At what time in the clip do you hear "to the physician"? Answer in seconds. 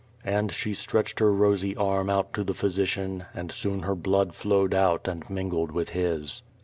2.33-3.25